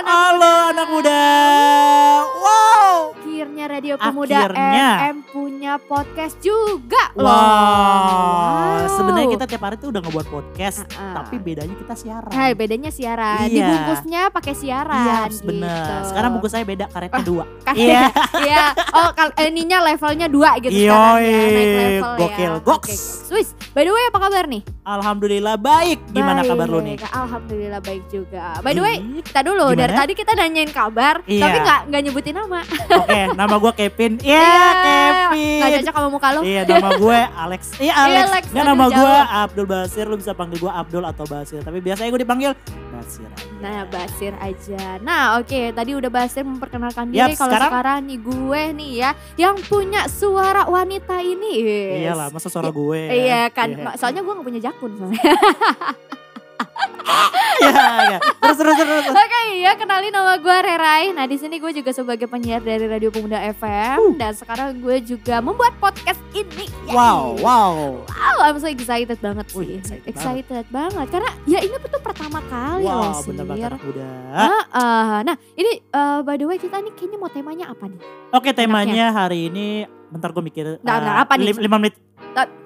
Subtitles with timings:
[0.00, 0.52] anak muda.
[0.70, 1.49] anak muda.
[3.80, 3.82] Wow.
[3.82, 4.84] Radio Pemuda Akhirnya.
[5.00, 7.24] FM punya podcast juga Wow.
[7.24, 8.84] loh.
[8.90, 11.14] Sebenarnya kita tiap hari tuh udah ngebuat podcast, Uh-uh.
[11.16, 12.28] tapi bedanya kita siaran.
[12.30, 13.40] Hai, bedanya siaran.
[13.42, 13.56] Iya.
[13.64, 15.00] Dibungkusnya pakai siaran.
[15.00, 15.48] Iya, gitu.
[15.48, 16.04] bener.
[16.04, 17.44] Sekarang bungkus saya beda, karetnya dua.
[17.62, 18.12] Kan- Iya.
[18.42, 18.64] Iya.
[18.90, 21.40] Oh, kal ininya levelnya dua gitu Yoi, sekarang ya.
[21.40, 22.60] Naik level gokil, ya.
[22.60, 22.90] goks.
[22.90, 22.94] Oke,
[23.30, 24.62] Wis, by the way apa kabar nih?
[24.82, 25.98] Alhamdulillah baik.
[26.10, 26.50] Gimana Baik.
[26.50, 26.96] kabar lu nih?
[27.06, 28.58] Alhamdulillah baik juga.
[28.60, 30.00] By the way, kita dulu dari Gimana?
[30.02, 31.40] tadi kita nanyain kabar, Iya.
[31.40, 32.60] tapi nggak nggak nyebutin nama.
[32.92, 34.12] Oke, nama gue Kevin.
[34.20, 35.80] Iya, Nggak Kevin.
[35.80, 36.40] cocok sama muka lu.
[36.42, 37.60] Iya, nama gue Alex.
[37.80, 38.24] Iya, Alex.
[38.26, 39.14] Alex, Nggak, aduh, nama gue.
[39.40, 40.04] Abdul Basir.
[40.04, 41.60] Lu bisa panggil gue Abdul atau Basir.
[41.60, 42.50] Tapi biasanya gue dipanggil
[42.90, 43.26] Basir.
[43.26, 43.46] aja.
[43.60, 44.82] Nah, Basir aja.
[45.00, 47.32] Nah, oke, tadi udah Basir memperkenalkan diri.
[47.32, 51.52] Kalau sekarang- sekarang nih gue nih ya, yang punya suara wanita ini.
[51.60, 52.00] Yes.
[52.06, 53.00] Iyalah, masa suara gue.
[53.06, 53.94] Iya kan, Iya.
[53.96, 54.92] soalnya gue gak punya jakun
[57.60, 58.18] Iya, iya.
[58.40, 58.88] Terus, terus, terus.
[59.04, 59.12] terus.
[59.12, 61.12] Oke, ya kenalin nama gue Rerai.
[61.12, 65.38] Nah di sini gue juga sebagai penyiar dari Radio Pemuda FM dan sekarang gue juga
[65.38, 66.66] membuat podcast ini.
[66.86, 66.92] Yay.
[66.92, 67.74] Wow, wow.
[68.00, 69.58] Wow, I'm so excited banget sih.
[69.58, 71.06] Wih, excited excited banget.
[71.10, 74.08] karena ya ini tuh pertama kali loh Wow, bener banget anak muda.
[74.32, 75.14] Heeh.
[75.22, 78.00] Nah ini eh, by the way kita nih kayaknya mau temanya apa nih?
[78.30, 79.66] Oke, temanya hari ini
[80.08, 80.80] bentar gue mikir.
[80.80, 81.52] Nah, eh, nah, apa nih?
[81.52, 81.94] lim- Lima menit.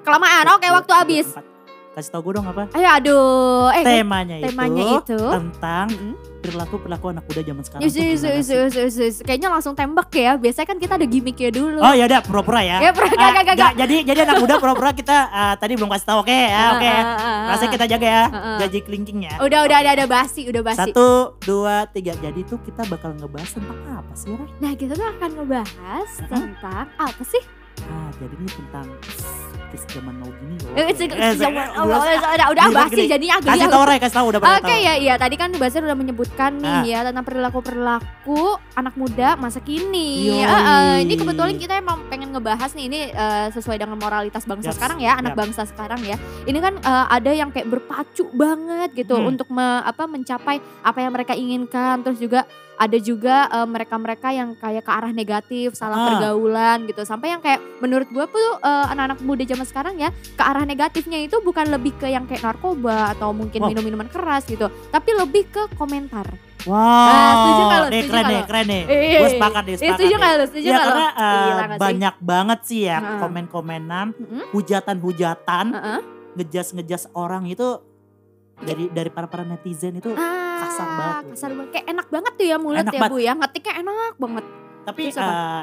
[0.04, 1.26] Kelamaan, oke waktu habis.
[1.28, 1.53] Empat.
[1.94, 2.66] Kasih tau gue dong apa?
[2.74, 5.20] Ayo aduh, eh Temanya, temanya itu, itu.
[5.30, 6.14] tentang Mm-mm.
[6.42, 7.82] perilaku perilaku anak muda zaman sekarang.
[7.86, 8.54] Gimana yus, sih?
[8.58, 9.16] yus, yus, yus.
[9.22, 10.34] Kayaknya langsung tembak ya.
[10.34, 11.78] Biasanya kan kita ada gimmicknya dulu.
[11.78, 12.82] Oh ya udah pura-pura ya.
[12.82, 15.78] Ya, pura- Ah, gak, gak, gak, ja- Jadi jadi anak muda pura-pura kita ah, tadi
[15.78, 16.82] belum kasih tahu oke ya oke.
[16.84, 17.42] Ah, ah, ah.
[17.54, 18.24] Rasanya kita jaga ya.
[18.58, 19.32] Gaji kelingkingnya.
[19.38, 20.90] Udah udah ada ada basi, udah basi.
[20.90, 21.08] Satu,
[21.40, 22.18] dua, tiga.
[22.18, 24.34] Jadi tuh kita bakal ngebahas tentang apa sih?
[24.58, 27.38] Nah, kita tuh akan ngebahas tentang apa sih?
[27.86, 28.86] Ah, jadi ini tentang
[29.74, 30.70] zaman now gini loh.
[30.78, 33.10] Eh, sih, Eh, udah udah basi gini.
[33.10, 33.74] jadinya agak Kasih lihat.
[33.74, 36.82] tahu Re, kasih tahu udah Oke ya, iya tadi kan Basir udah menyebutkan nih Ah.
[36.84, 38.38] ya tentang perilaku-perilaku
[38.72, 40.40] anak muda masa kini.
[41.02, 45.18] Ini kebetulan kita emang pengen ngebahas nih ini eh, sesuai dengan moralitas bangsa sekarang ya,
[45.18, 46.16] anak bangsa sekarang ya.
[46.44, 49.26] Ini kan ada yang kayak berpacu banget gitu Hmm.
[49.28, 51.98] untuk me- apa mencapai apa yang mereka inginkan.
[52.00, 56.06] Terus juga ada juga eh, mereka-mereka yang kayak ke arah negatif, salah Ah.
[56.08, 57.02] pergaulan gitu.
[57.02, 61.18] Sampai yang kayak menurut gua tuh eh, anak-anak muda zaman sekarang ya ke arah negatifnya
[61.20, 63.70] itu bukan lebih ke yang kayak narkoba atau mungkin Wow.
[63.70, 66.26] minum-minuman keras gitu, tapi lebih ke komentar.
[66.64, 67.62] Wow, Ah, setuju
[68.08, 68.40] keren lo?
[68.42, 68.82] keren nih.
[68.86, 70.44] Eh, Gue sepakat nih, Eh, sepakat setuju lo?
[70.48, 70.80] Setuju Ya lo?
[70.82, 71.82] karena Gila nggak sih?
[71.84, 73.18] banyak banget sih ya Heeh.
[73.20, 74.06] komen-komenan,
[74.50, 76.00] hujatan-hujatan, Heeh.
[76.34, 77.78] ngejas-ngejas orang itu
[78.56, 80.12] dari dari para para netizen itu.
[80.12, 81.24] Ah, Kasar banget.
[81.32, 81.70] Kasar banget.
[81.72, 83.10] Kayak enak banget tuh ya mulut Enak ya banget.
[83.10, 83.32] Bu ya.
[83.34, 84.44] Ngetiknya enak banget.
[84.84, 85.32] Tapi Terus apa?
[85.32, 85.62] eh,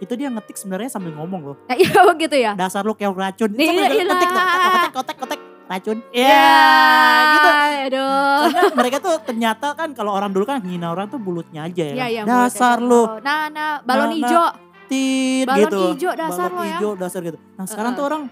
[0.00, 1.56] itu dia ngetik sebenarnya sambil ngomong loh.
[1.62, 2.52] Nah, iya gitu ya.
[2.54, 3.50] Dasar lu kayak racun.
[3.50, 4.06] Nih, iya, ketik, iya.
[4.06, 5.98] kotek, kotek, kotek, kotek, racun.
[6.10, 7.50] Iya, Ya, gitu.
[7.80, 8.40] Aduh.
[8.46, 11.94] Karena mereka tuh ternyata kan kalau orang dulu kan ngina orang tuh mulutnya aja ya.
[11.94, 12.22] Iya, iya.
[12.22, 14.18] Dasar lu Nah, nah, balon Nah, nah.
[14.18, 14.44] hijau.
[14.86, 15.80] tit Balon gitu.
[15.94, 16.76] ijo dasar Balon lo ya.
[16.76, 17.38] ijo dasar gitu.
[17.54, 18.00] Nah sekarang Heeh.
[18.00, 18.22] tuh orang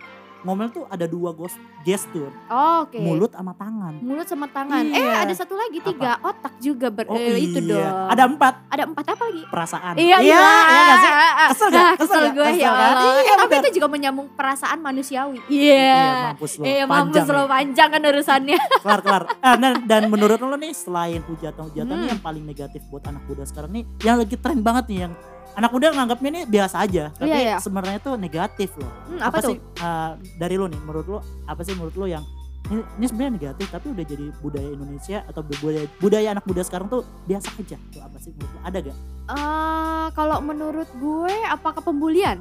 [0.40, 2.30] ngomel tuh ada dua ghost gestur.
[2.46, 2.96] Oh, Oke.
[2.96, 3.94] Mulut sama tangan.
[3.98, 4.84] Mulut sama tangan.
[4.84, 5.24] Eh, Iya.
[5.24, 6.14] ada satu lagi tiga.
[6.20, 7.70] Otak juga ber Oh eh, itu iya.
[7.74, 8.08] dong.
[8.08, 9.42] Ada empat ada empat apa lagi?
[9.44, 9.94] perasaan.
[9.94, 11.12] Iya, iya, iya, iya sih?
[11.48, 11.82] Kesel gak?
[11.82, 12.94] ah, Kesel Kesel gue Kesel ya kan?
[12.94, 13.02] Allah.
[13.04, 15.38] Iya, Eh, tapi itu juga menyambung perasaan manusiawi.
[15.46, 15.98] Iya, Iya.
[16.28, 16.64] mampus lo.
[16.64, 18.58] Iya, mampus Panjang lo panjang kan urusannya.
[18.84, 19.22] Kelar, kelar.
[19.38, 22.06] Eh, dan, dan menurut lo nih selain hujatan-hujatan Hmm.
[22.06, 25.12] yang paling negatif buat anak muda sekarang nih, yang lagi tren banget nih yang
[25.58, 27.56] anak muda nganggapnya nih biasa aja, tapi Iya, iya.
[27.58, 28.92] sebenarnya tuh negatif loh.
[29.08, 29.50] Hmm, apa, tuh?
[29.50, 32.22] sih eh, dari lo nih menurut lo apa sih menurut lo yang
[32.68, 36.86] ini, ini sebenarnya negatif tapi udah jadi budaya Indonesia atau budaya budaya anak muda sekarang
[36.86, 38.96] tuh biasa aja tuh apa sih menurut lo ada gak?
[39.28, 42.38] Eh, kalau menurut gue apakah pembulian?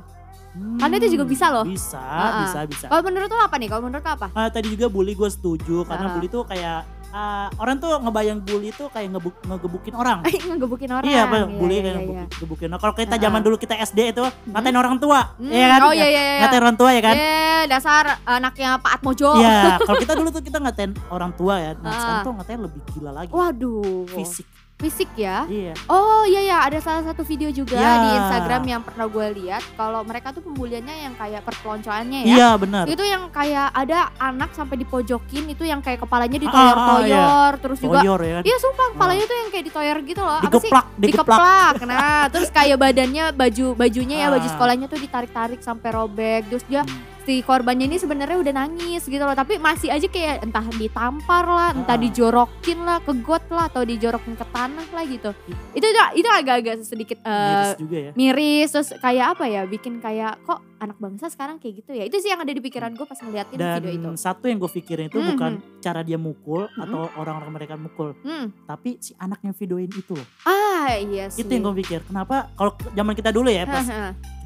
[0.50, 1.64] Hmm, Karena itu juga bisa loh.
[1.64, 2.42] Bisa, Ah, ah.
[2.44, 2.86] bisa, bisa.
[2.88, 3.68] Kalau menurut lo apa nih?
[3.68, 4.28] Kalau menurut lo apa?
[4.32, 6.14] Ah, tadi juga bully gue setuju karena Ah.
[6.14, 10.20] bully tuh kayak ah, orang tuh ngebayang bully tuh kayak ngebuk, ngegebukin orang.
[10.50, 11.06] Ngegebukin orang.
[11.06, 12.28] Iya, apa bully iya, kayak iya, ngegebukin.
[12.32, 12.68] ngegebukin.
[12.70, 15.80] Nah, kalau kita zaman dulu kita SD itu ngatain orang tua, Hmm, iya kan?
[15.84, 16.40] Oh iya iya iya.
[16.42, 17.16] Ngatain orang tua ya kan?
[17.16, 19.30] Eh, dasar anaknya Pak Atmojo.
[19.38, 19.58] Iya,
[19.88, 21.72] kalau kita dulu tuh kita ngatain orang tua ya.
[21.78, 22.00] Nah, Ah.
[22.00, 23.32] sekarang tuh ngatain lebih gila lagi.
[23.32, 24.08] Waduh.
[24.10, 24.48] Fisik.
[24.78, 25.50] Fisik ya.
[25.50, 25.74] Iya.
[25.90, 27.98] Oh iya ya, ada salah satu video juga Ya.
[27.98, 32.36] di Instagram yang pernah gue lihat kalau mereka tuh pembuliannya yang kayak perpeloncoannya ya.
[32.38, 32.86] Iya, benar.
[32.86, 37.80] Itu yang kayak ada anak sampai dipojokin itu yang kayak kepalanya Ah, ah, ditoyor-toyor terus
[37.82, 38.44] juga Toyor ya kan?
[38.46, 40.40] Iya sumpah kepalanya tuh yang kayak ditoyor gitu loh.
[40.40, 40.70] Apa sih?
[40.70, 40.86] Digeplak.
[41.02, 41.76] Dikeplak.
[41.82, 44.54] Nah, terus kayak badannya baju bajunya ya baju Ah.
[44.54, 46.54] sekolahnya tuh ditarik-tarik sampai robek.
[46.54, 47.17] Terus dia Hmm.
[47.28, 51.70] Si korbannya ini sebenarnya udah nangis gitu loh tapi masih aja kayak entah ditampar lah
[51.76, 52.00] entah Ah.
[52.00, 55.36] dijorokin lah ke got lah atau dijorokin ke tanah lah gitu
[55.76, 58.12] itu itu, itu agak-agak sedikit eh, Miris juga ya.
[58.14, 62.16] miris terus kayak apa ya bikin kayak kok anak bangsa sekarang kayak gitu ya itu
[62.18, 65.06] sih yang ada di pikiran gue pas ngeliatin Dan video itu satu yang gue pikirin
[65.08, 65.28] itu Mhm.
[65.34, 66.80] bukan cara dia mukul Mhm.
[66.80, 68.64] atau orang-orang mereka mukul, hmm.
[68.64, 70.28] tapi si anak yang videoin itu loh.
[70.46, 72.06] ah iya sih Itu yang gue pikir.
[72.06, 73.84] Kenapa kalau zaman kita dulu ya, pas.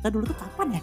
[0.01, 0.81] Kita dulu tuh kapan ya?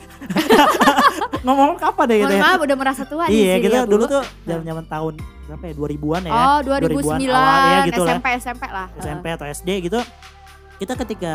[1.44, 2.40] Ngomong kapan ya gitu ya?
[2.40, 5.12] maaf udah merasa tua di Iya, kita ya, dulu tuh zaman-zaman tahun
[5.44, 5.74] berapa ya?
[5.74, 6.30] 2000-an ya.
[6.30, 8.10] Oh 2000-an 2009 awal ya gitu lah.
[8.12, 8.86] SMP SMP lah.
[8.96, 9.98] SMP atau SD gitu.
[10.78, 11.32] Kita ketika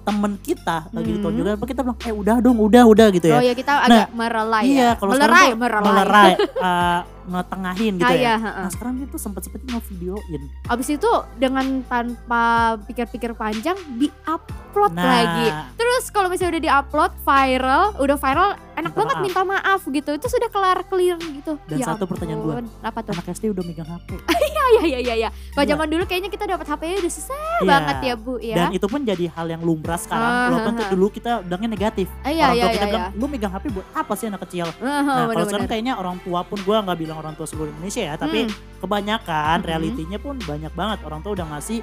[0.00, 1.16] temen kita lagi Hmm.
[1.18, 4.08] ditonjolin apa kita bilang eh udah dong udah udah gitu Oh ya ya kita agak
[4.14, 4.90] merelai iya ya.
[4.94, 5.88] kalau melerai, sekarang merelai.
[5.90, 11.10] melerai eh, ngetengahin gitu Ah, ya iya, nah sekarang itu sempat sempetnya ngevideoin Abis itu
[11.36, 12.44] dengan tanpa
[12.82, 15.46] pikir-pikir panjang di-upload nah lagi.
[15.74, 19.24] Terus kalau misalnya udah di-upload viral, udah viral enak Minta banget maaf.
[19.24, 20.10] minta maaf gitu.
[20.12, 21.56] Itu sudah kelar clear gitu.
[21.64, 22.52] Dan Ya satu pertanyaan gua.
[22.56, 22.66] ampun.
[22.80, 23.12] Apa tuh?
[23.12, 24.08] anak SD udah megang HP
[24.66, 25.28] Iya iya iya iya.
[25.50, 25.72] Kalau Gila.
[25.72, 27.64] zaman dulu kayaknya kita dapat HP udah susah Iya.
[27.66, 28.54] banget ya, Bu ya.
[28.54, 30.90] dan itu pun jadi hal yang lumrah sekarang Ah, walaupun tuh ah.
[30.90, 32.74] dulu kita bilangnya negatif Ah, iya orang iya tua iya.
[32.74, 32.92] kita iya.
[32.92, 36.16] bilang lu megang HP buat apa sih anak kecil Ah, nah kalau sekarang kayaknya orang
[36.20, 38.52] tua pun gua nggak bilang orang tua seluruh Indonesia ya tapi Hmm.
[38.78, 39.66] kebanyakan Mhm.
[39.66, 41.80] realitinya pun banyak banget orang tua udah ngasih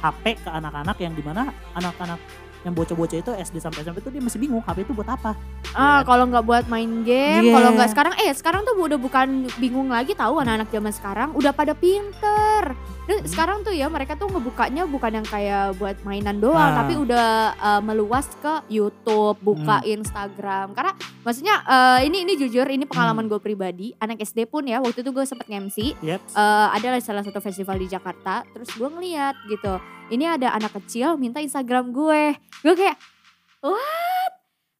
[0.00, 2.18] HP ke anak-anak yang di mana anak-anak
[2.62, 5.34] yang bocah-bocah itu SD sampai SMP itu dia masih bingung HP itu buat apa
[5.72, 5.98] Ah, Iya.
[6.04, 7.54] kalau nggak buat main game, Iya.
[7.54, 11.48] kalau nggak sekarang eh sekarang tuh udah bukan bingung lagi tahu anak-anak zaman sekarang udah
[11.50, 12.76] pada pinter.
[13.02, 13.26] Dan Hmm.
[13.26, 16.78] sekarang tuh ya mereka tuh ngebukanya bukan yang kayak buat mainan doang, Ah.
[16.78, 19.90] tapi udah uh, meluas ke YouTube, buka Hmm.
[19.96, 20.70] Instagram.
[20.70, 22.92] Karena maksudnya uh, ini ini jujur ini Hmm.
[22.92, 27.00] pengalaman gue pribadi, anak SD pun ya waktu itu gue sempet MC yep eh adalah
[27.00, 29.72] salah satu festival di Jakarta terus gue ngeliat gitu
[30.12, 32.36] ini ada anak kecil minta Instagram gue.
[32.60, 33.00] Gue kayak
[33.64, 34.32] what?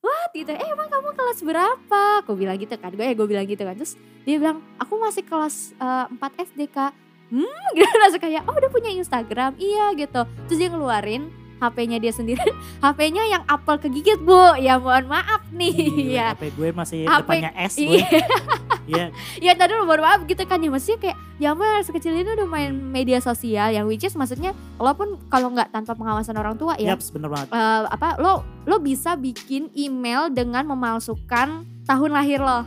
[0.05, 0.31] What?
[0.37, 0.53] Gitu.
[0.53, 2.03] Eh emang kamu kelas berapa?
[2.21, 2.93] Aku bilang gitu kan.
[2.93, 3.73] Gue ya gue bilang gitu kan.
[3.73, 3.97] Terus
[4.29, 6.93] dia bilang aku masih kelas eh, 4 SD kak.
[7.33, 7.89] Hmm gitu.
[7.97, 9.57] Langsung kayak oh udah punya Instagram.
[9.57, 10.21] Iya gitu.
[10.53, 11.33] Terus dia ngeluarin
[11.63, 12.43] HP-nya dia sendiri.
[12.85, 14.61] HP-nya yang apel kegigit bu.
[14.61, 15.73] Ya mohon maaf nih.
[15.73, 18.05] Gila, ya HP gue masih HP depannya S gue iya
[18.93, 19.07] Iya
[19.41, 20.69] ya tadi lu mohon maaf gitu kan ya.
[20.69, 25.17] Maksudnya kayak ya mas sekecil ini udah main media sosial yang which is maksudnya walaupun
[25.27, 27.49] kalau nggak tanpa pengawasan orang tua ya Yaps bener banget.
[27.51, 31.49] eh, apa lo lo bisa bikin email dengan memalsukan
[31.83, 32.63] tahun lahir lo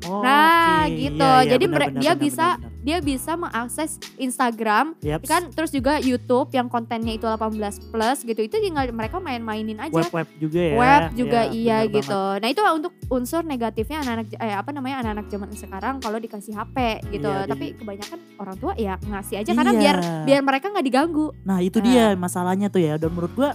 [0.00, 0.94] Oh, Nah, oke.
[0.94, 1.18] gitu.
[1.18, 2.84] Iya, iya, Jadi benar, benar, dia benar, bisa- benar, benar.
[2.84, 5.26] dia bisa mengakses Instagram Yaps.
[5.26, 9.90] kan terus juga YouTube yang kontennya itu 18 plus gitu itu tinggal mereka main-mainin aja
[9.90, 10.76] web-web juga ya.
[10.76, 12.14] web juga Ya, iya benar gitu.
[12.14, 12.38] banget.
[12.38, 16.76] Nah itu untuk unsur negatifnya anak-anak eh apa namanya anak-anak zaman sekarang kalau dikasih HP
[17.10, 17.26] gitu.
[17.26, 19.80] Iya, Tapi jadi- kebanyakan orang tua ya ngasih aja karena Iya.
[19.80, 21.26] biar biar mereka nggak diganggu.
[21.42, 21.84] Nah itu Nah.
[21.84, 22.94] dia masalahnya tuh ya.
[22.96, 23.50] Dan menurut gua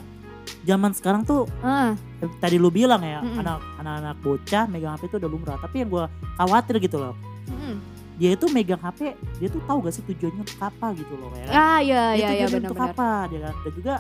[0.64, 1.92] zaman sekarang tuh eh,
[2.40, 3.40] tadi lu bilang ya Mm-mm.
[3.44, 5.58] anak anak bocah megang HP itu udah lumrah.
[5.60, 6.06] Tapi yang gua
[6.36, 7.16] khawatir gitu loh.
[7.48, 7.76] mm.
[8.14, 11.46] Dia itu megang HP, dia tuh tahu gak sih tujuannya untuk apa gitu loh ya
[11.50, 11.54] kan.
[11.58, 13.56] Ah iya Dia iya iya tujuannya untuk apa dia kan.
[13.66, 13.94] Dan juga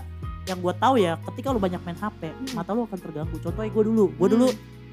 [0.43, 2.51] yang gua tahu ya ketika lu banyak main HP, Mm.
[2.53, 3.35] mata lu akan terganggu.
[3.41, 4.47] Contohnya gua dulu, gua dulu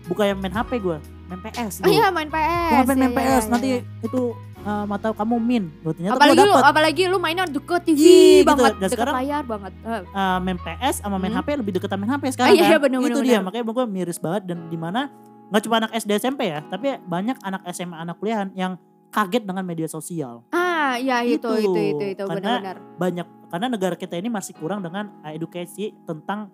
[0.09, 0.99] bukan yang main HP gua,
[1.29, 2.71] main PS Oh iya main PS.
[2.73, 3.81] Gua main, main iya, iya, PS iya, nanti iya.
[4.03, 4.21] itu
[4.61, 5.65] eh, mata kamu min.
[5.83, 6.65] Ternyata apalagi lu dapet.
[6.67, 8.47] apalagi lu mainnya deket TV Iya, gitu.
[8.47, 9.73] banget, Dan deket sekarang- layar banget.
[9.81, 11.41] Eh, eh, main PS sama main Hmm.
[11.41, 12.69] HP lebih deket sama main HP Ah, sekarang iya, kan.
[12.69, 13.45] iya, bener, itu bener, dia bener.
[13.47, 15.01] makanya gue miris banget dan di mana
[15.49, 18.79] nggak cuma anak SD SMP ya, tapi banyak anak SMA anak kuliahan yang
[19.09, 20.47] kaget dengan media sosial.
[20.51, 21.71] ah iya itu Itu.
[21.71, 22.77] itu itu itu Karena benar-benar.
[22.97, 26.51] Banyak karena negara kita ini masih kurang dengan edukasi tentang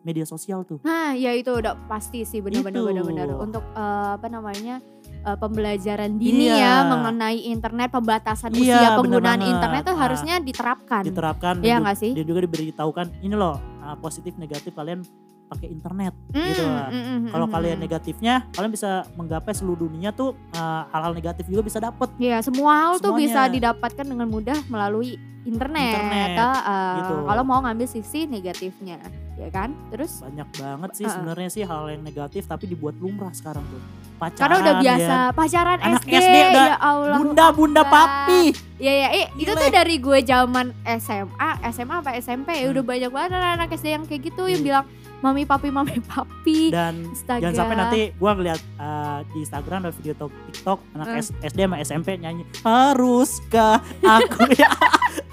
[0.00, 0.80] media sosial tuh.
[0.80, 4.80] Nah, ya itu udah pasti sih benar-benar benar-benar untuk eh, apa namanya
[5.20, 6.56] eh, pembelajaran dini Iya.
[6.56, 9.52] ya mengenai internet pembatasan Iya, usia penggunaan banget.
[9.52, 11.02] internet tuh Nah, harusnya diterapkan.
[11.02, 12.12] Diterapkan Iya dan, nggak sih?
[12.12, 15.02] dan juga diberitahukan ini loh eh, positif negatif kalian
[15.46, 17.82] pakai internet Mm, gitu mm, mm, Kalau mm, kalian mm.
[17.82, 22.06] negatifnya, kalian bisa menggapai seluruh dunia tuh eh, hal-hal negatif juga bisa dapet.
[22.16, 23.74] Ya semua hal tuh bisa Semuanya.
[23.74, 25.90] didapatkan dengan mudah melalui internet.
[25.90, 27.14] Internet, eh, gitu.
[27.24, 29.02] Kalau mau ngambil sisi negatifnya,
[29.40, 29.72] ya kan?
[29.88, 31.14] Terus banyak banget sih Uh-uh.
[31.16, 33.80] sebenarnya sih hal yang negatif tapi dibuat lumrah sekarang tuh
[34.14, 35.32] pacaran karena udah biasa ya.
[35.32, 37.16] pacaran Anak SD, SD udah ya Allah.
[37.16, 38.42] bunda bunda papi
[38.76, 41.32] Ya ya, eh, itu tuh dari gue zaman SMA,
[41.68, 44.66] SMA apa SMP ya udah banyak banget anak SD yang kayak gitu yang Hmm.
[44.66, 44.84] bilang
[45.20, 46.68] mami papi mami papi.
[46.68, 47.40] dan Astaga.
[47.42, 51.20] jangan sampai nanti gua ngeliat uh, di Instagram dan video tok- TikTok anak Hmm.
[51.20, 54.68] S- SD sama SMP nyanyi haruskah aku ya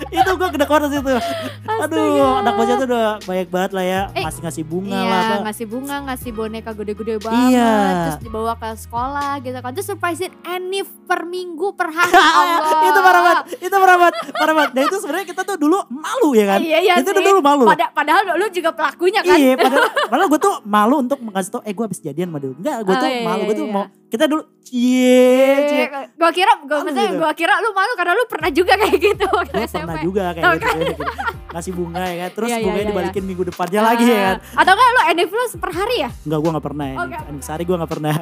[0.10, 1.14] itu gua kena chorus itu
[1.78, 5.22] aduh anak bocah tuh udah banyak banget lah ya Eh, masih ngasih bunga Iya, lah
[5.22, 7.76] apa ngasih bunga, ngasih boneka gede-gede banget, Iya.
[8.06, 9.72] terus dibawa ke sekolah gitu kan.
[9.72, 12.12] Terus surprisein Enif per minggu per hari.
[12.18, 12.82] Allah.
[12.84, 16.30] itu parah banget itu parah banget parah banget dan itu sebenarnya kita tuh dulu malu
[16.34, 17.18] ya kan Iya, iya itu sih.
[17.18, 19.38] dulu malu Pada, padahal lu juga pelakunya kan.
[19.38, 19.77] Iya, padahal,
[20.10, 22.52] padahal gue tuh malu untuk mengasih tau, eh gue habis jadian sama dia.
[22.54, 23.74] Enggak, gue Oh, tuh iya, malu, iya, gue tuh iya.
[23.74, 25.86] mau kita dulu cie cie
[26.18, 27.20] Gua kira, gua Malu maksudnya gitu.
[27.20, 29.84] gua kira lu malu karena lu pernah juga kayak gitu waktu gue SMP.
[29.84, 30.76] pernah juga kayak gitu, kan?
[30.78, 31.04] gitu.
[31.74, 34.62] bunga ya kan terus Iya, iya, bunganya iya, dibalikin minggu depannya lagi ya kan Ah,
[34.62, 36.10] Atau enggak lu NF lu per hari ya?
[36.22, 36.96] enggak gue nggak pernah ya
[37.28, 38.14] anniversary gue nggak pernah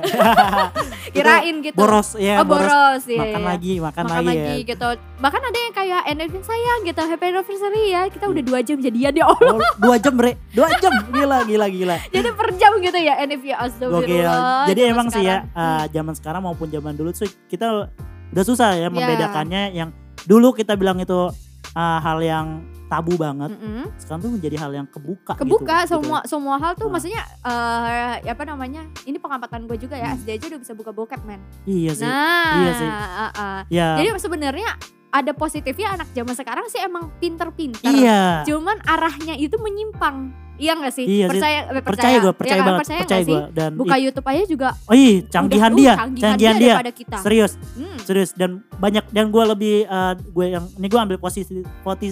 [1.15, 1.75] Kirain gitu.
[1.75, 3.47] boros ya oh, boros, iya, makan iya.
[3.47, 4.67] lagi makan, Makan lagi, lagi ya.
[4.67, 4.87] gitu.
[5.15, 8.01] Bahkan ada yang kayak NF sayang gitu, happy anniversary ya.
[8.09, 9.55] Kita udah dua jam jadian ya Allah.
[9.55, 13.41] Oh, dua jam bre dua jam gila gila gila Jadi per jam gitu ya NF
[13.43, 14.65] ya astagfirullah.
[14.67, 15.37] Jadi emang sih ya
[15.75, 17.91] uh, zaman sekarang maupun zaman dulu tuh kita
[18.31, 18.89] udah susah ya Iya.
[18.89, 19.89] membedakannya yang
[20.23, 21.29] dulu kita bilang itu
[21.71, 22.47] uh, hal yang
[22.85, 23.49] tabu banget.
[23.49, 23.89] Mm-mm.
[23.97, 25.33] Sekarang tuh menjadi hal yang kebuka.
[25.35, 26.93] kebuka gitu, semua semua hal tuh Nah.
[26.93, 30.21] maksudnya eh apa namanya ini pengamatan gue juga ya Hmm.
[30.21, 32.05] SD aja udah bisa buka bokep men Iya sih.
[32.05, 32.89] nah Iya sih.
[32.89, 33.59] ah, ah.
[33.67, 33.97] ya.
[33.97, 34.69] jadi sebenarnya
[35.09, 38.43] ada positifnya anak zaman sekarang sih emang pinter-pinter iya.
[38.43, 41.31] cuman arahnya itu menyimpang iya gak sih Iya sih.
[41.35, 42.65] percaya eh, Percaya gue, percaya kan?
[42.65, 46.55] banget, percaya, percaya gue dan buka YouTube aja juga oh iya, canggihan dia, uh, canggihan
[46.55, 46.73] dia.
[46.73, 47.97] daripada kita Serius, Hmm.
[47.99, 51.63] serius dan banyak dan gue lebih uh, gue yang ini gue ambil positif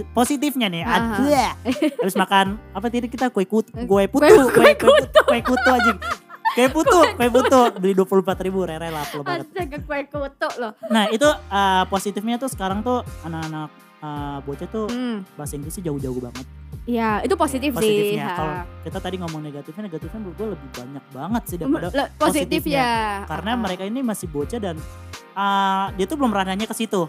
[0.10, 0.84] positifnya nih.
[0.84, 1.28] Aduh.
[2.00, 5.92] Habis makan apa tadi kita kue kut Eh, kue putu, kue- kue, kue putu aja.
[6.54, 9.46] Kue putu, kue putu beli dua puluh empat ribu rere lah banget.
[9.46, 13.70] astaga kue kutu loh Nah itu uh, positifnya tuh sekarang tuh anak-anak
[14.00, 15.26] uh, bocah tuh hmm.
[15.34, 16.46] bahasa Inggrisnya jauh-jauh banget.
[16.86, 18.26] Ya itu positif sih Positifnya.
[18.26, 18.36] Ha.
[18.36, 22.60] Kalau kita tadi ngomong negatifnya, negatifnya menurut gue lebih banyak banget sih daripada Le- positif
[22.62, 22.76] positifnya.
[22.76, 22.92] ya
[23.26, 23.62] karena Ah, ah.
[23.62, 24.76] mereka ini masih bocah dan
[25.34, 27.08] uh, dia tuh belum ranahnya ke situ.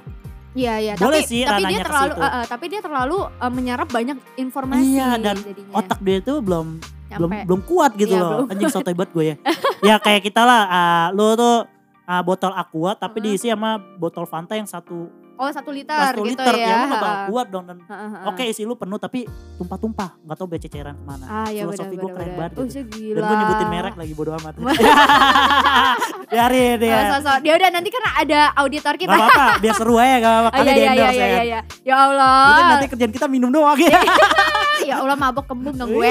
[0.54, 0.92] Iya iya.
[0.94, 2.22] Boleh tapi, sih tapi dia ranahnya ke terlalu situ.
[2.22, 5.72] eh, eh, tapi dia terlalu eh, menyerap banyak informasi Iya, dan jadinya.
[5.74, 6.66] Otak dia tuh belum
[7.10, 7.46] belum Nyampe.
[7.46, 8.30] belum kuat gitu Iya, loh.
[8.46, 8.52] belum.
[8.54, 9.36] Anjing sotoy banget gue ya.
[9.90, 11.56] ya kayak kita lah, uh, lo tuh
[12.04, 13.34] uh, botol aqua tapi Heeh.
[13.34, 16.62] diisi sama botol Fanta yang satu Oh satu liter satu gitu liter ya.
[16.62, 18.18] ya, lo gak bakal kuat dong dan ha, ha, ha.
[18.30, 19.26] Oke isi lu penuh tapi
[19.56, 21.24] tumpah-tumpah nggak tahu bececeran ke mana.
[21.26, 22.78] Ah ya Filosofi gue keren banget Oh, gitu.
[22.78, 23.18] Dan gila.
[23.20, 24.54] gue nyebutin merek lagi bodo amat.
[26.30, 26.98] Biarin Oh, ya.
[27.10, 27.32] so, so.
[27.40, 29.10] Dia udah nanti kan ada auditor kita.
[29.10, 30.54] Gak apa-apa, biar seru aja gak apa-apa.
[30.54, 31.42] Oh, iya, di iya, iya, endorse iya, ya.
[31.42, 32.54] iya, Ya Allah.
[32.70, 33.98] Nanti kerjaan kita minum doang ya.
[34.88, 36.10] ya Allah mabok kembung dong gue.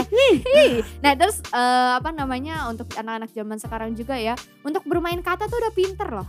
[1.00, 4.36] Nah terus eh, apa namanya untuk anak-anak zaman sekarang juga ya.
[4.62, 6.28] Untuk bermain kata tuh udah pinter loh.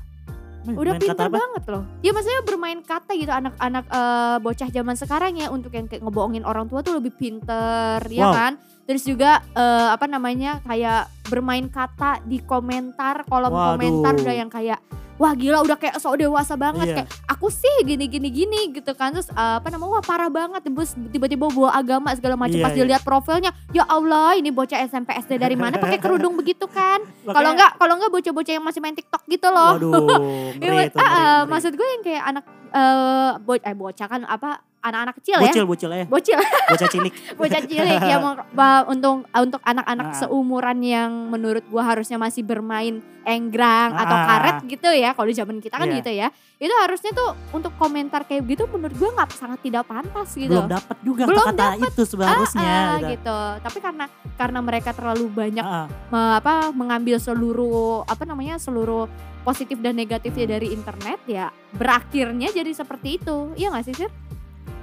[0.65, 1.83] Udah Main pinter banget loh.
[2.01, 6.43] Ya maksudnya bermain kata gitu anak-anak eh, bocah zaman sekarang ya untuk yang kayak ngebohongin
[6.43, 8.33] orang tua tuh lebih pinter ya Wow.
[8.33, 8.53] kan.
[8.85, 13.77] Terus juga eh, apa namanya kayak bermain kata di komentar kolom Waduh.
[13.77, 14.81] komentar udah yang kayak
[15.17, 16.87] wah gila udah kayak sok dewasa banget.
[16.91, 16.95] Iya.
[17.03, 19.15] kayak aku sih gini gini gini gitu kan.
[19.15, 20.67] Terus eh, apa namanya wah parah banget.
[20.67, 22.59] Terus tiba-tiba bawa agama segala macam.
[22.59, 22.79] Iya, pas iya.
[22.83, 25.79] dilihat profilnya ya Allah ini bocah SMP SD dari mana?
[25.79, 27.03] Pakai kerudung begitu kan?
[27.37, 29.75] Kalau enggak kalau enggak bocah-bocah yang masih main TikTok gitu loh.
[29.77, 29.93] Waduh,
[30.61, 31.51] Iya, ngeri itu, ngeri, ah, ngeri.
[31.51, 32.45] maksud gue yang kayak anak
[32.75, 36.05] eh bo eh bocah kan apa anak-anak kecil ya Bocil, bocil ya.
[36.05, 36.39] bocil
[36.69, 37.13] Bocah cilik.
[37.41, 40.17] bocah cilik yang mau ba- untuk untuk anak-anak Ah.
[40.19, 44.25] seumuran yang menurut gua harusnya masih bermain enggrang atau Ah.
[44.29, 45.97] karet gitu ya kalau di zaman kita kan Iya.
[45.99, 50.29] gitu ya itu harusnya tuh untuk komentar kayak gitu menurut gua nggak sangat tidak pantas
[50.31, 52.61] gitu Belum dapat juga Belum kata itu seharusnya.
[52.61, 53.09] Ah, gitu.
[53.11, 55.87] gitu tapi karena karena mereka terlalu banyak Ah, ah.
[56.11, 59.09] me- apa mengambil seluruh apa namanya seluruh
[59.41, 60.55] positif dan negatifnya Hmm.
[60.55, 64.13] dari internet ya berakhirnya jadi seperti itu iya nggak sih Sir?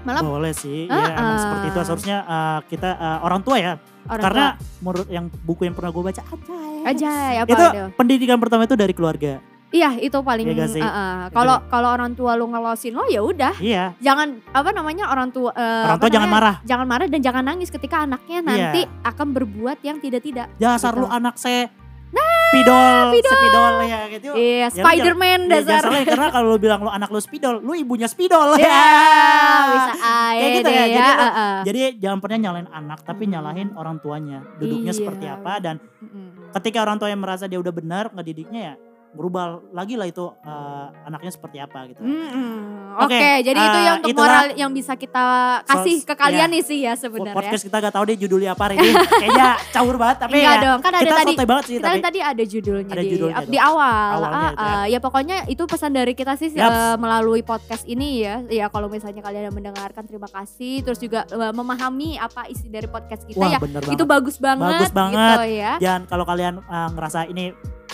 [0.01, 1.39] Malah Boleh sih, Ah, ya emang ah.
[1.39, 3.73] seperti itu seharusnya uh, kita uh, orang tua ya.
[4.03, 4.45] orang Karena
[4.79, 6.35] menurut yang buku yang pernah gue baca aja.
[6.35, 6.59] tua.
[6.83, 7.83] aja apa itu itu?
[7.93, 9.37] pendidikan pertama itu dari keluarga.
[9.71, 10.83] Iya itu paling Iya gak sih?
[10.83, 11.15] uh, uh.
[11.31, 11.69] Kalau deh.
[11.69, 15.85] kalau orang tua lu ngelosin lo ya udah Iya, jangan apa namanya orang tua eh,
[15.85, 16.55] orang tua jangan marah.
[16.61, 18.47] jangan marah dan jangan nangis ketika anaknya Iya.
[18.51, 21.01] nanti akan berbuat yang tidak tidak Dasar Gitu.
[21.01, 21.71] lu anak saya.
[22.11, 24.27] Spidol, spidol ya gitu.
[24.35, 27.71] iya Ya, Spiderman ya, dasar salah, karena kalau lu bilang lu anak lu spidol, lu
[27.73, 28.59] ibunya spidol.
[28.59, 28.67] ya
[29.71, 31.55] bisa aja Kayak gitu ya, ya, jadi uh, uh.
[31.63, 33.31] Jadi jangan pernah nyalain anak, tapi Hmm.
[33.31, 34.43] nyalahin orang tuanya.
[34.57, 34.99] Duduknya Iya.
[34.99, 36.51] seperti apa dan Mm-mm.
[36.51, 38.75] ketika orang tuanya merasa dia udah benar ngedidiknya ya
[39.11, 41.99] berubah lagi lah itu uh, anaknya seperti apa gitu.
[41.99, 42.95] Mm-mm.
[42.97, 45.25] Oke, Oke, jadi itu eh, yang untuk itulah- moral yang bisa kita
[45.63, 46.53] kasih So- ke kalian iya.
[46.53, 47.35] nih sih ya sebenarnya.
[47.35, 48.91] Podcast kita gak tahu deh judulnya apa hari ini.
[49.21, 51.99] Kayaknya caur banget tapi Enggak ya dong, kan ada kita tadi banget sih kita tapi
[52.01, 54.09] tadi ada judulnya Ada di judulnya di awal.
[54.13, 54.71] Awalnya Ah, itu ya.
[54.71, 54.85] ah.
[54.87, 56.71] ya pokoknya itu pesan dari kita sih Yaps.
[56.71, 58.35] eh, melalui podcast ini ya.
[58.47, 62.87] Ya kalau misalnya kalian yang mendengarkan terima kasih terus juga eh, memahami apa isi dari
[62.87, 63.59] podcast kita wah ya.
[63.59, 63.87] banget.
[63.89, 65.35] Itu bagus banget Bagus banget.
[65.37, 65.73] gitu ya.
[65.77, 67.51] Dan kalau kalian uh, ngerasa ini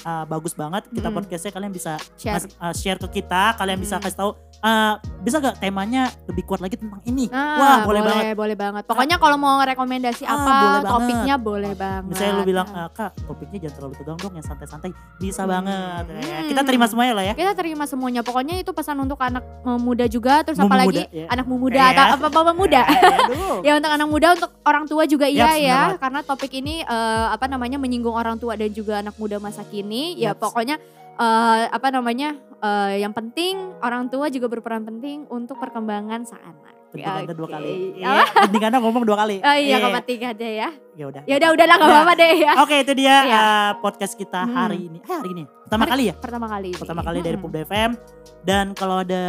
[0.08, 1.18] uh, bagus banget, kita Mm-mm.
[1.20, 2.40] podcastnya kalian bisa Share.
[2.40, 4.02] mas- uh, share ke kita, kalian bisa Mm.
[4.02, 7.28] kasih tahu uh, bisa gak temanya lebih kuat lagi tentang ini.
[7.28, 8.24] Ah, Wah, boleh, banget.
[8.34, 8.84] boleh banget.
[8.84, 10.88] Pokoknya kalau mau rekomendasi Ah, apa, boleh banget.
[10.90, 12.04] topiknya boleh banget.
[12.08, 12.80] Misalnya lu bilang, Ah.
[12.80, 14.90] "Ah, Kak topiknya jangan terlalu tegang dong, yang santai-santai.
[15.18, 15.52] Bisa Hmm.
[15.52, 16.04] banget.
[16.08, 16.48] Ya, Hmm.
[16.48, 17.34] Kita terima semuanya lah ya.
[17.34, 18.22] kita terima semuanya.
[18.22, 21.26] Pokoknya itu pesan untuk anak eh, muda juga, terus Mumu apalagi muda, ya.
[21.28, 21.88] anak muda Ya.
[22.08, 22.82] atau apa apa muda.
[22.84, 22.96] Eh,
[23.28, 23.56] aduh.
[23.62, 26.00] ya untuk anak muda, untuk orang tua juga iya ya, banget.
[26.00, 30.16] karena topik ini eh, apa namanya menyinggung orang tua dan juga anak muda masa kini.
[30.16, 30.78] Ya pokoknya
[31.16, 32.38] eh, apa namanya?
[32.60, 36.74] Eh, yang penting orang tua juga berperan penting untuk perkembangan sang anak.
[36.88, 37.74] Pentingannya dua kali.
[38.00, 39.44] Iya, ngomong dua kali.
[39.44, 40.70] Oh iya, kepentingan aja ya.
[40.96, 41.22] Ya udah.
[41.28, 42.52] Ya udah udahlah nggak apa-apa deh ya.
[42.64, 43.38] Oke itu dia Iya.
[43.38, 44.56] uh, podcast kita Hmm.
[44.56, 45.00] hari ini.
[45.04, 46.14] Eh hari ini pertama Hari- kali ya?
[46.16, 46.70] Pertama kali.
[46.74, 47.52] Pertama kali dari Mm-mm.
[47.52, 47.92] Pemuda FM.
[48.42, 49.24] Dan kalau ada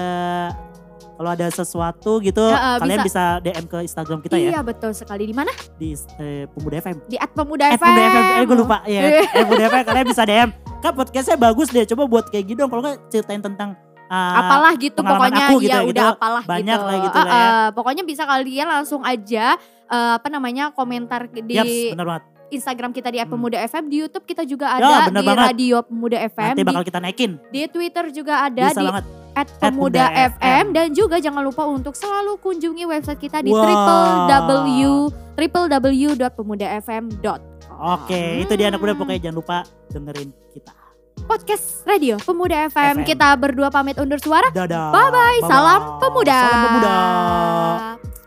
[1.18, 3.22] kalau ada sesuatu gitu Ya, eh, kalian bisa.
[3.38, 5.50] DM ke Instagram kita Iya ya betul sekali di mana?
[5.74, 6.96] di eh, Pemuda FM.
[7.04, 7.82] Di at pemuda Eh FM.
[7.84, 9.00] Pemuda FM, eh gue lupa ya.
[9.02, 9.10] Iya.
[9.28, 10.48] Eh Pemuda FM kalian bisa DM.
[10.78, 11.82] Kan podcastnya bagus deh.
[11.84, 12.70] Coba buat kayak gitu dong.
[12.70, 13.74] Kalau nggak ceritain tentang
[14.06, 16.14] uh, apalah gitu pokoknya aku ya gitu, udah gitu.
[16.14, 16.86] apalah Banyak gitu.
[16.86, 17.42] lah gitu Eh, lah ya.
[17.42, 22.24] eh, pokoknya bisa kalian langsung aja eh, apa namanya komentar di Yaps, bener banget.
[22.48, 23.28] Instagram kita di Hmm.
[23.28, 25.44] Pemuda FM, di YouTube kita juga Ya, ada bener di banget.
[25.50, 27.30] Radio Pemuda FM, Nanti di, bakal kita naikin.
[27.50, 29.04] di Twitter juga ada Bisa di banget.
[29.38, 30.64] At Pemuda FM FM.
[30.74, 33.62] dan juga jangan lupa untuk selalu kunjungi website kita di Wow.
[33.62, 37.40] www www.pemudafm.com.
[37.78, 39.56] Oke, itu dia anak muda pokoknya jangan lupa
[39.88, 40.74] dengerin kita.
[41.22, 42.98] Podcast Radio Pemuda FM.
[42.98, 43.06] FM.
[43.06, 44.50] Kita berdua pamit undur suara.
[44.50, 44.90] Dadah.
[44.90, 45.38] Bye bye.
[45.46, 46.38] Salam pemuda.
[46.42, 48.17] Salam pemuda.